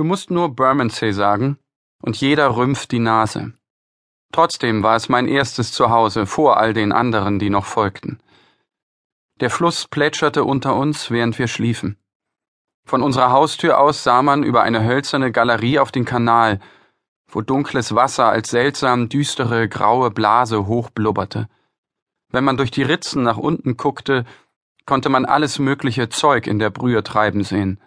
Du 0.00 0.04
musst 0.04 0.30
nur 0.30 0.56
Bermondsey 0.56 1.12
sagen, 1.12 1.58
und 2.02 2.16
jeder 2.16 2.56
rümpft 2.56 2.90
die 2.90 3.00
Nase. 3.00 3.52
Trotzdem 4.32 4.82
war 4.82 4.96
es 4.96 5.10
mein 5.10 5.28
erstes 5.28 5.72
Zuhause 5.72 6.24
vor 6.24 6.56
all 6.56 6.72
den 6.72 6.90
anderen, 6.90 7.38
die 7.38 7.50
noch 7.50 7.66
folgten. 7.66 8.18
Der 9.40 9.50
Fluss 9.50 9.86
plätscherte 9.88 10.44
unter 10.44 10.74
uns, 10.74 11.10
während 11.10 11.38
wir 11.38 11.48
schliefen. 11.48 11.98
Von 12.86 13.02
unserer 13.02 13.30
Haustür 13.30 13.78
aus 13.78 14.02
sah 14.02 14.22
man 14.22 14.42
über 14.42 14.62
eine 14.62 14.82
hölzerne 14.86 15.32
Galerie 15.32 15.78
auf 15.78 15.92
den 15.92 16.06
Kanal, 16.06 16.60
wo 17.28 17.42
dunkles 17.42 17.94
Wasser 17.94 18.24
als 18.24 18.48
seltsam 18.48 19.10
düstere 19.10 19.68
graue 19.68 20.10
Blase 20.10 20.66
hochblubberte. 20.66 21.46
Wenn 22.30 22.44
man 22.44 22.56
durch 22.56 22.70
die 22.70 22.84
Ritzen 22.84 23.22
nach 23.22 23.36
unten 23.36 23.76
guckte, 23.76 24.24
konnte 24.86 25.10
man 25.10 25.26
alles 25.26 25.58
mögliche 25.58 26.08
Zeug 26.08 26.46
in 26.46 26.58
der 26.58 26.70
Brühe 26.70 27.04
treiben 27.04 27.44
sehen. 27.44 27.78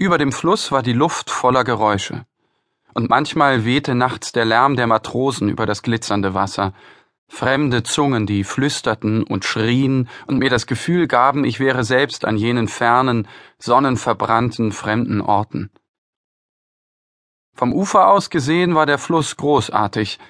Über 0.00 0.16
dem 0.16 0.30
Fluss 0.30 0.70
war 0.70 0.84
die 0.84 0.92
Luft 0.92 1.28
voller 1.28 1.64
Geräusche, 1.64 2.24
und 2.94 3.10
manchmal 3.10 3.64
wehte 3.64 3.96
nachts 3.96 4.30
der 4.30 4.44
Lärm 4.44 4.76
der 4.76 4.86
Matrosen 4.86 5.48
über 5.48 5.66
das 5.66 5.82
glitzernde 5.82 6.34
Wasser, 6.34 6.72
fremde 7.26 7.82
Zungen, 7.82 8.24
die 8.24 8.44
flüsterten 8.44 9.24
und 9.24 9.44
schrien 9.44 10.08
und 10.28 10.38
mir 10.38 10.50
das 10.50 10.68
Gefühl 10.68 11.08
gaben, 11.08 11.44
ich 11.44 11.58
wäre 11.58 11.82
selbst 11.82 12.24
an 12.24 12.36
jenen 12.36 12.68
fernen, 12.68 13.26
sonnenverbrannten 13.58 14.70
fremden 14.70 15.20
Orten. 15.20 15.68
Vom 17.52 17.72
Ufer 17.72 18.06
aus 18.06 18.30
gesehen 18.30 18.76
war 18.76 18.86
der 18.86 18.98
Fluss 18.98 19.36
großartig, 19.36 20.20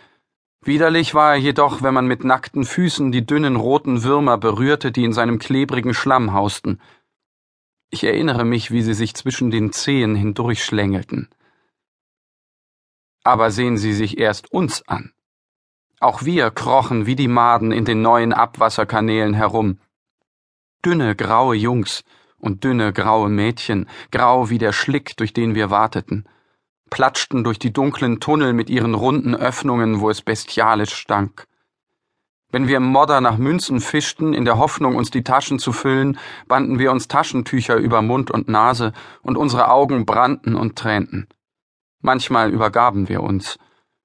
Widerlich 0.60 1.14
war 1.14 1.34
er 1.34 1.38
jedoch, 1.38 1.82
wenn 1.82 1.94
man 1.94 2.06
mit 2.06 2.24
nackten 2.24 2.64
Füßen 2.64 3.12
die 3.12 3.24
dünnen 3.24 3.56
roten 3.56 4.02
Würmer 4.02 4.38
berührte, 4.38 4.90
die 4.90 5.04
in 5.04 5.12
seinem 5.12 5.38
klebrigen 5.38 5.94
Schlamm 5.94 6.32
hausten. 6.32 6.80
Ich 7.90 8.04
erinnere 8.04 8.44
mich, 8.44 8.70
wie 8.70 8.82
sie 8.82 8.94
sich 8.94 9.14
zwischen 9.14 9.50
den 9.50 9.72
Zehen 9.72 10.14
hindurchschlängelten. 10.14 11.28
Aber 13.24 13.50
sehen 13.50 13.76
Sie 13.76 13.92
sich 13.92 14.18
erst 14.18 14.52
uns 14.52 14.86
an. 14.88 15.12
Auch 16.00 16.24
wir 16.24 16.50
krochen 16.50 17.06
wie 17.06 17.16
die 17.16 17.28
Maden 17.28 17.72
in 17.72 17.84
den 17.84 18.00
neuen 18.00 18.32
Abwasserkanälen 18.32 19.34
herum. 19.34 19.80
Dünne 20.84 21.16
graue 21.16 21.56
Jungs 21.56 22.04
und 22.38 22.62
dünne 22.64 22.92
graue 22.92 23.28
Mädchen, 23.28 23.88
grau 24.10 24.48
wie 24.48 24.58
der 24.58 24.72
Schlick, 24.72 25.16
durch 25.16 25.32
den 25.32 25.54
wir 25.54 25.70
warteten 25.70 26.28
platschten 26.88 27.44
durch 27.44 27.58
die 27.58 27.72
dunklen 27.72 28.20
Tunnel 28.20 28.52
mit 28.52 28.70
ihren 28.70 28.94
runden 28.94 29.34
Öffnungen, 29.34 30.00
wo 30.00 30.10
es 30.10 30.22
bestialisch 30.22 30.94
stank. 30.94 31.46
Wenn 32.50 32.66
wir 32.66 32.78
im 32.78 32.84
Modder 32.84 33.20
nach 33.20 33.36
Münzen 33.36 33.80
fischten, 33.80 34.32
in 34.32 34.46
der 34.46 34.56
Hoffnung, 34.56 34.96
uns 34.96 35.10
die 35.10 35.22
Taschen 35.22 35.58
zu 35.58 35.72
füllen, 35.72 36.18
banden 36.46 36.78
wir 36.78 36.90
uns 36.90 37.06
Taschentücher 37.06 37.76
über 37.76 38.00
Mund 38.00 38.30
und 38.30 38.48
Nase, 38.48 38.92
und 39.22 39.36
unsere 39.36 39.70
Augen 39.70 40.06
brannten 40.06 40.54
und 40.54 40.76
tränten. 40.76 41.28
Manchmal 42.00 42.50
übergaben 42.50 43.08
wir 43.08 43.22
uns. 43.22 43.58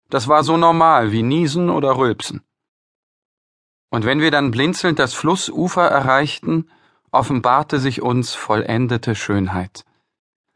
Das 0.09 0.27
war 0.27 0.44
so 0.44 0.58
normal 0.58 1.14
wie 1.14 1.23
Niesen 1.23 1.69
oder 1.69 1.97
Rülpsen. 1.97 2.41
Und 3.89 4.05
wenn 4.05 4.19
wir 4.19 4.31
dann 4.31 4.52
blinzelnd 4.52 4.99
das 4.99 5.14
Flussufer 5.14 5.88
erreichten, 5.88 6.67
offenbarte 7.11 7.80
sich 7.80 8.02
uns 8.02 8.33
vollendete 8.33 9.16
Schönheit. 9.16 9.86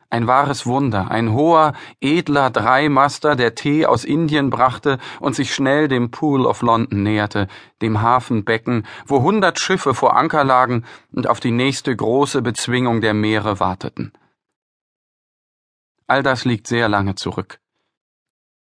Ein 0.10 0.26
wahres 0.26 0.66
Wunder, 0.66 1.12
ein 1.12 1.34
hoher, 1.34 1.74
edler 2.00 2.50
Dreimaster, 2.50 3.36
der 3.36 3.56
Tee 3.56 3.86
aus 3.86 4.06
Indien 4.06 4.50
brachte 4.50 5.00
und 5.20 5.36
sich 5.36 5.54
schnell 5.54 5.90
dem 5.90 6.12
Pool 6.12 6.46
of 6.46 6.62
London 6.62 7.04
näherte, 7.04 7.48
dem 7.82 8.02
Hafenbecken, 8.02 8.88
wo 9.06 9.22
hundert 9.22 9.60
Schiffe 9.60 9.94
vor 9.94 10.16
Anker 10.16 10.46
lagen 10.46 10.86
und 11.12 11.28
auf 11.28 11.42
die 11.42 11.52
nächste 11.52 11.94
große 11.94 12.42
Bezwingung 12.42 13.02
der 13.02 13.14
Meere 13.14 13.60
warteten. 13.60 14.14
All 16.08 16.24
das 16.24 16.46
liegt 16.46 16.68
sehr 16.68 16.88
lange 16.88 17.16
zurück. 17.16 17.60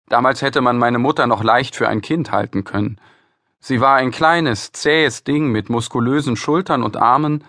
Damals 0.10 0.42
hätte 0.42 0.62
man 0.62 0.80
meine 0.80 0.98
Mutter 0.98 1.28
noch 1.28 1.44
leicht 1.44 1.76
für 1.76 1.88
ein 1.88 2.02
Kind 2.02 2.32
halten 2.32 2.64
können. 2.64 3.00
Sie 3.60 3.80
war 3.80 3.95
ein 3.98 4.10
kleines, 4.10 4.72
zähes 4.72 5.23
Ding 5.23 5.52
mit 5.52 5.70
muskulösen 5.70 6.36
Schultern 6.36 6.82
und 6.82 6.98
Armen, 6.98 7.44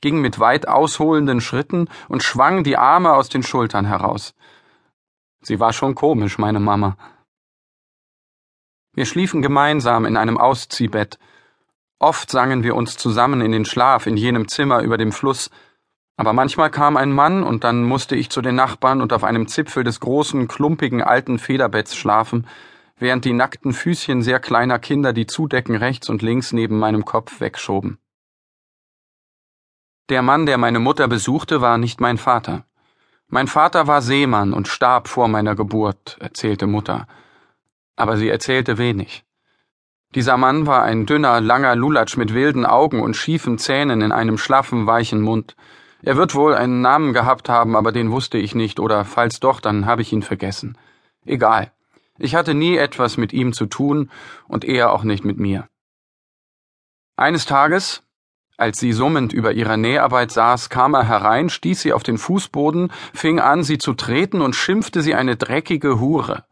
ging 0.00 0.20
mit 0.20 0.38
weit 0.38 0.68
ausholenden 0.68 1.40
Schritten 1.40 1.88
und 2.08 2.22
schwang 2.22 2.64
die 2.64 2.76
Arme 2.76 3.12
aus 3.12 3.28
den 3.28 3.42
Schultern 3.42 3.84
heraus. 3.84 4.34
Sie 5.42 5.60
war 5.60 5.72
schon 5.72 5.94
komisch, 5.94 6.38
meine 6.38 6.60
Mama. 6.60 6.96
Wir 8.92 9.06
schliefen 9.06 9.40
gemeinsam 9.40 10.04
in 10.04 10.16
einem 10.16 10.36
Ausziehbett. 10.36 11.18
Oft 11.98 12.30
sangen 12.30 12.62
wir 12.62 12.74
uns 12.74 12.96
zusammen 12.96 13.40
in 13.40 13.52
den 13.52 13.64
Schlaf 13.64 14.06
in 14.06 14.16
jenem 14.16 14.48
Zimmer 14.48 14.82
über 14.82 14.98
dem 14.98 15.12
Fluss, 15.12 15.50
aber 16.16 16.34
manchmal 16.34 16.70
kam 16.70 16.98
ein 16.98 17.12
Mann 17.12 17.42
und 17.42 17.64
dann 17.64 17.82
musste 17.82 18.14
ich 18.14 18.28
zu 18.28 18.42
den 18.42 18.54
Nachbarn 18.54 19.00
und 19.00 19.14
auf 19.14 19.24
einem 19.24 19.48
Zipfel 19.48 19.84
des 19.84 20.00
großen, 20.00 20.48
klumpigen 20.48 21.02
alten 21.02 21.38
Federbetts 21.38 21.96
schlafen, 21.96 22.46
während 22.98 23.24
die 23.24 23.32
nackten 23.32 23.72
Füßchen 23.72 24.20
sehr 24.20 24.38
kleiner 24.38 24.78
Kinder 24.78 25.14
die 25.14 25.26
Zudecken 25.26 25.76
rechts 25.76 26.10
und 26.10 26.20
links 26.20 26.52
neben 26.52 26.78
meinem 26.78 27.06
Kopf 27.06 27.40
wegschoben. 27.40 27.98
Der 30.10 30.22
Mann, 30.22 30.44
der 30.44 30.58
meine 30.58 30.80
Mutter 30.80 31.06
besuchte, 31.06 31.60
war 31.60 31.78
nicht 31.78 32.00
mein 32.00 32.18
Vater. 32.18 32.64
Mein 33.28 33.46
Vater 33.46 33.86
war 33.86 34.02
Seemann 34.02 34.52
und 34.52 34.66
starb 34.66 35.06
vor 35.06 35.28
meiner 35.28 35.54
Geburt, 35.54 36.16
erzählte 36.18 36.66
Mutter. 36.66 37.06
Aber 37.94 38.16
sie 38.16 38.28
erzählte 38.28 38.76
wenig. 38.76 39.24
Dieser 40.16 40.36
Mann 40.36 40.66
war 40.66 40.82
ein 40.82 41.06
dünner, 41.06 41.40
langer 41.40 41.76
Lulatsch 41.76 42.16
mit 42.16 42.34
wilden 42.34 42.66
Augen 42.66 43.00
und 43.00 43.14
schiefen 43.14 43.56
Zähnen 43.58 44.00
in 44.00 44.10
einem 44.10 44.36
schlaffen, 44.36 44.88
weichen 44.88 45.20
Mund. 45.20 45.54
Er 46.02 46.16
wird 46.16 46.34
wohl 46.34 46.54
einen 46.54 46.80
Namen 46.80 47.12
gehabt 47.12 47.48
haben, 47.48 47.76
aber 47.76 47.92
den 47.92 48.10
wusste 48.10 48.36
ich 48.36 48.56
nicht, 48.56 48.80
oder 48.80 49.04
falls 49.04 49.38
doch, 49.38 49.60
dann 49.60 49.86
habe 49.86 50.02
ich 50.02 50.12
ihn 50.12 50.22
vergessen. 50.22 50.76
Egal. 51.24 51.70
Ich 52.18 52.34
hatte 52.34 52.54
nie 52.54 52.76
etwas 52.76 53.16
mit 53.16 53.32
ihm 53.32 53.52
zu 53.52 53.66
tun 53.66 54.10
und 54.48 54.64
er 54.64 54.92
auch 54.92 55.04
nicht 55.04 55.24
mit 55.24 55.38
mir. 55.38 55.68
Eines 57.14 57.46
Tages, 57.46 58.02
als 58.60 58.78
sie 58.78 58.92
summend 58.92 59.32
über 59.32 59.52
ihrer 59.52 59.76
Näharbeit 59.76 60.30
saß, 60.30 60.68
kam 60.68 60.94
er 60.94 61.08
herein, 61.08 61.48
stieß 61.48 61.80
sie 61.80 61.92
auf 61.92 62.02
den 62.02 62.18
Fußboden, 62.18 62.92
fing 63.14 63.40
an, 63.40 63.62
sie 63.62 63.78
zu 63.78 63.94
treten 63.94 64.40
und 64.42 64.54
schimpfte 64.54 65.02
sie 65.02 65.14
eine 65.14 65.36
dreckige 65.36 65.98
Hure. 65.98 66.44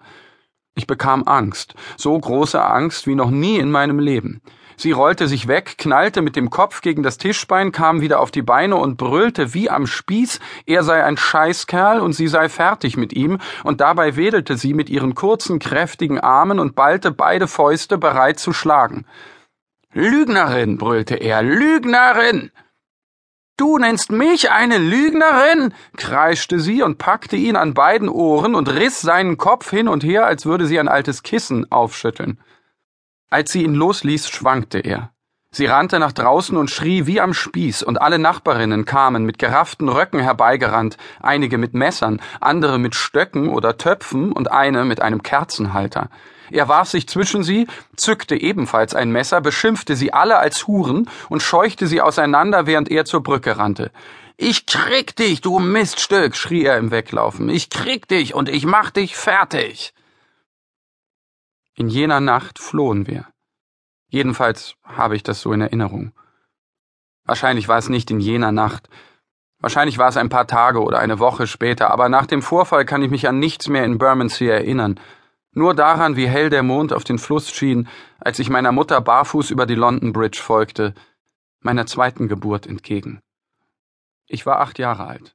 Ich 0.74 0.86
bekam 0.86 1.24
Angst, 1.26 1.74
so 1.96 2.18
große 2.18 2.62
Angst 2.62 3.06
wie 3.06 3.14
noch 3.14 3.30
nie 3.30 3.58
in 3.58 3.70
meinem 3.70 3.98
Leben. 3.98 4.40
Sie 4.76 4.92
rollte 4.92 5.26
sich 5.26 5.48
weg, 5.48 5.74
knallte 5.76 6.22
mit 6.22 6.36
dem 6.36 6.50
Kopf 6.50 6.82
gegen 6.82 7.02
das 7.02 7.18
Tischbein, 7.18 7.72
kam 7.72 8.00
wieder 8.00 8.20
auf 8.20 8.30
die 8.30 8.42
Beine 8.42 8.76
und 8.76 8.96
brüllte 8.96 9.52
wie 9.52 9.68
am 9.68 9.88
Spieß, 9.88 10.38
er 10.66 10.84
sei 10.84 11.02
ein 11.02 11.16
Scheißkerl 11.16 11.98
und 11.98 12.12
sie 12.12 12.28
sei 12.28 12.48
fertig 12.48 12.96
mit 12.96 13.12
ihm, 13.12 13.38
und 13.64 13.80
dabei 13.80 14.14
wedelte 14.14 14.56
sie 14.56 14.74
mit 14.74 14.88
ihren 14.88 15.16
kurzen, 15.16 15.58
kräftigen 15.58 16.20
Armen 16.20 16.60
und 16.60 16.76
ballte 16.76 17.10
beide 17.10 17.48
Fäuste 17.48 17.98
bereit 17.98 18.38
zu 18.38 18.52
schlagen. 18.52 19.04
Lügnerin, 19.92 20.78
brüllte 20.78 21.16
er, 21.16 21.42
Lügnerin! 21.42 22.50
Du 23.56 23.76
nennst 23.78 24.12
mich 24.12 24.50
eine 24.50 24.78
Lügnerin? 24.78 25.74
kreischte 25.96 26.60
sie 26.60 26.82
und 26.82 26.98
packte 26.98 27.36
ihn 27.36 27.56
an 27.56 27.74
beiden 27.74 28.08
Ohren 28.08 28.54
und 28.54 28.68
riss 28.68 29.00
seinen 29.00 29.36
Kopf 29.36 29.70
hin 29.70 29.88
und 29.88 30.04
her, 30.04 30.26
als 30.26 30.46
würde 30.46 30.66
sie 30.66 30.78
ein 30.78 30.88
altes 30.88 31.24
Kissen 31.24 31.70
aufschütteln. 31.72 32.40
Als 33.30 33.50
sie 33.50 33.64
ihn 33.64 33.74
losließ, 33.74 34.28
schwankte 34.28 34.78
er. 34.78 35.12
Sie 35.50 35.64
rannte 35.64 35.98
nach 35.98 36.12
draußen 36.12 36.56
und 36.56 36.70
schrie 36.70 37.06
wie 37.06 37.20
am 37.20 37.32
Spieß, 37.32 37.82
und 37.82 38.00
alle 38.00 38.18
Nachbarinnen 38.18 38.84
kamen 38.84 39.24
mit 39.24 39.38
gerafften 39.38 39.88
Röcken 39.88 40.20
herbeigerannt, 40.20 40.98
einige 41.20 41.56
mit 41.56 41.72
Messern, 41.72 42.20
andere 42.40 42.78
mit 42.78 42.94
Stöcken 42.94 43.48
oder 43.48 43.78
Töpfen 43.78 44.32
und 44.32 44.50
eine 44.50 44.84
mit 44.84 45.00
einem 45.00 45.22
Kerzenhalter. 45.22 46.10
Er 46.50 46.68
warf 46.68 46.88
sich 46.88 47.08
zwischen 47.08 47.42
sie, 47.42 47.66
zückte 47.96 48.36
ebenfalls 48.36 48.94
ein 48.94 49.10
Messer, 49.10 49.40
beschimpfte 49.40 49.96
sie 49.96 50.12
alle 50.12 50.38
als 50.38 50.66
Huren 50.66 51.08
und 51.28 51.42
scheuchte 51.42 51.86
sie 51.86 52.00
auseinander, 52.00 52.66
während 52.66 52.90
er 52.90 53.04
zur 53.04 53.22
Brücke 53.22 53.58
rannte. 53.58 53.90
Ich 54.36 54.66
krieg 54.66 55.16
dich, 55.16 55.40
du 55.40 55.58
Miststück, 55.58 56.36
schrie 56.36 56.64
er 56.64 56.78
im 56.78 56.90
Weglaufen. 56.90 57.48
Ich 57.48 57.70
krieg 57.70 58.06
dich 58.06 58.34
und 58.34 58.48
ich 58.48 58.66
mach 58.66 58.90
dich 58.90 59.16
fertig. 59.16 59.92
In 61.74 61.88
jener 61.88 62.20
Nacht 62.20 62.58
flohen 62.58 63.06
wir. 63.06 63.26
Jedenfalls 64.08 64.74
habe 64.82 65.16
ich 65.16 65.22
das 65.22 65.40
so 65.40 65.52
in 65.52 65.60
Erinnerung. 65.60 66.12
Wahrscheinlich 67.24 67.68
war 67.68 67.78
es 67.78 67.88
nicht 67.88 68.10
in 68.10 68.20
jener 68.20 68.52
Nacht. 68.52 68.88
Wahrscheinlich 69.60 69.98
war 69.98 70.08
es 70.08 70.16
ein 70.16 70.30
paar 70.30 70.46
Tage 70.46 70.82
oder 70.82 70.98
eine 70.98 71.18
Woche 71.18 71.46
später, 71.46 71.90
aber 71.90 72.08
nach 72.08 72.26
dem 72.26 72.42
Vorfall 72.42 72.84
kann 72.84 73.02
ich 73.02 73.10
mich 73.10 73.28
an 73.28 73.38
nichts 73.38 73.68
mehr 73.68 73.84
in 73.84 73.98
Bermondsey 73.98 74.48
erinnern. 74.48 74.98
Nur 75.52 75.74
daran, 75.74 76.16
wie 76.16 76.28
hell 76.28 76.50
der 76.50 76.62
Mond 76.62 76.92
auf 76.92 77.04
den 77.04 77.18
Fluss 77.18 77.50
schien, 77.50 77.88
als 78.20 78.38
ich 78.38 78.48
meiner 78.48 78.72
Mutter 78.72 79.00
barfuß 79.00 79.50
über 79.50 79.66
die 79.66 79.74
London 79.74 80.12
Bridge 80.12 80.40
folgte, 80.42 80.94
meiner 81.60 81.86
zweiten 81.86 82.28
Geburt 82.28 82.66
entgegen. 82.66 83.20
Ich 84.26 84.46
war 84.46 84.60
acht 84.60 84.78
Jahre 84.78 85.06
alt. 85.06 85.34